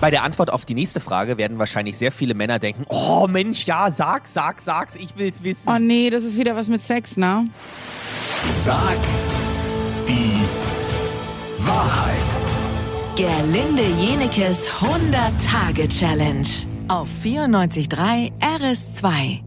[0.00, 3.66] Bei der Antwort auf die nächste Frage werden wahrscheinlich sehr viele Männer denken, oh Mensch,
[3.66, 5.68] ja, sag, sag, sag's, ich will's wissen.
[5.68, 7.48] Oh nee, das ist wieder was mit Sex, ne?
[8.46, 8.96] Sag
[10.06, 10.34] die
[11.58, 12.14] Wahrheit.
[13.16, 16.46] Gerlinde Jenekes 100-Tage-Challenge
[16.86, 19.42] auf 94.3 RS2.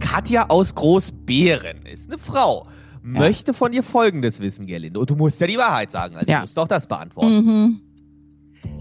[0.00, 2.62] Katja aus Großbeeren ist eine Frau.
[3.02, 4.98] Möchte von dir Folgendes wissen, Gerlinde.
[5.00, 6.38] Und du musst ja die Wahrheit sagen, also Ja.
[6.38, 7.44] du musst doch das beantworten.
[7.44, 7.80] Mhm.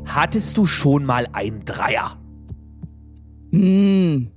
[0.10, 2.18] Hattest du schon mal einen Dreier?
[3.52, 4.28] Hm.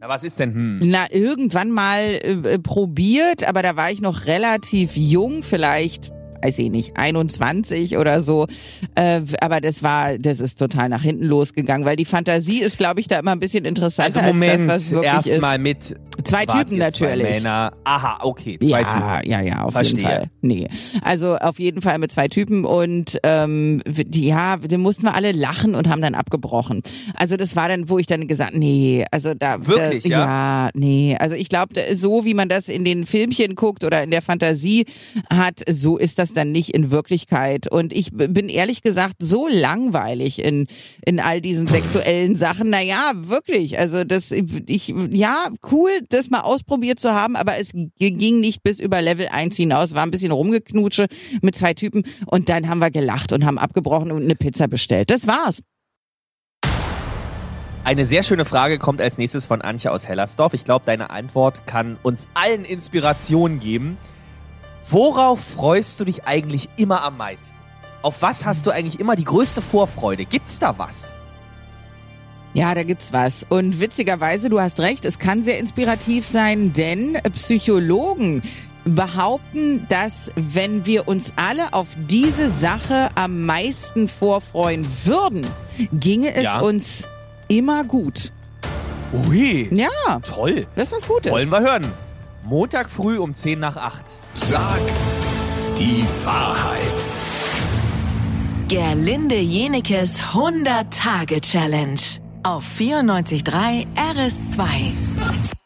[0.00, 0.78] Na, was ist denn, hm?
[0.82, 6.10] Na, irgendwann mal äh, äh, probiert, aber da war ich noch relativ jung, vielleicht,
[6.42, 8.46] weiß ich nicht, 21 oder so.
[8.94, 13.00] Äh, aber das war, das ist total nach hinten losgegangen, weil die Fantasie ist, glaube
[13.00, 15.26] ich, da immer ein bisschen interessanter Also Moment, als das, was wirklich ist.
[15.26, 15.94] erstmal mit
[16.24, 17.42] Zwei Typen ihr zwei natürlich.
[17.42, 17.72] Männer.
[17.84, 19.30] Aha, okay, zwei ja, Typen.
[19.30, 20.00] ja, ja, auf Verstehe.
[20.00, 20.30] jeden Fall.
[20.40, 20.68] Nee.
[21.02, 25.32] Also auf jeden Fall mit zwei Typen und ähm, die, ja, da mussten wir alle
[25.32, 26.82] lachen und haben dann abgebrochen.
[27.14, 30.18] Also das war dann, wo ich dann gesagt, nee, also da Wirklich, da, ja?
[30.66, 31.16] Ja, nee.
[31.18, 34.86] Also ich glaube, so wie man das in den Filmchen guckt oder in der Fantasie
[35.30, 37.70] hat, so ist das dann nicht in Wirklichkeit.
[37.70, 40.66] Und ich bin ehrlich gesagt so langweilig in
[41.04, 42.70] in all diesen sexuellen Sachen.
[42.70, 43.78] Naja, wirklich.
[43.78, 48.80] Also das, ich, ja, cool, das mal ausprobiert zu haben, aber es ging nicht bis
[48.80, 49.94] über Level 1 hinaus.
[49.94, 51.06] War ein bisschen rumgeknutsche
[51.40, 55.10] mit zwei Typen und dann haben wir gelacht und haben abgebrochen und eine Pizza bestellt.
[55.10, 55.62] Das war's.
[57.84, 60.54] Eine sehr schöne Frage kommt als nächstes von Antje aus Hellersdorf.
[60.54, 63.98] Ich glaube, deine Antwort kann uns allen Inspiration geben.
[64.88, 67.56] Worauf freust du dich eigentlich immer am meisten?
[68.02, 70.24] Auf was hast du eigentlich immer die größte Vorfreude?
[70.24, 71.12] Gibt's da was?
[72.54, 73.46] Ja, da gibt's was.
[73.48, 78.42] Und witzigerweise, du hast recht, es kann sehr inspirativ sein, denn Psychologen
[78.84, 85.46] behaupten, dass wenn wir uns alle auf diese Sache am meisten vorfreuen würden,
[85.92, 86.60] ginge es Ja.
[86.60, 87.08] uns
[87.48, 88.32] immer gut.
[89.28, 90.66] Ui, Ja, toll.
[90.74, 91.30] das ist was Gutes.
[91.32, 91.92] Wollen wir hören.
[92.44, 94.04] Montag früh um 10 nach 8.
[94.34, 94.80] Sag
[95.78, 96.82] die Wahrheit.
[98.68, 102.00] Gerlinde Jenekes 100-Tage-Challenge
[102.42, 105.61] auf 94.3 RS2.